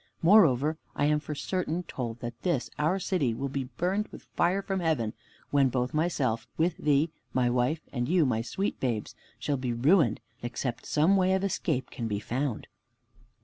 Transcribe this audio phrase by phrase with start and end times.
[0.23, 4.63] Moreover I am for certain told that this our city will be burned with fire
[4.63, 5.13] from heaven,
[5.51, 10.19] when both myself, with thee, my wife, and you, my sweet babes, shall be ruined,
[10.41, 12.65] except some way of escape can be found."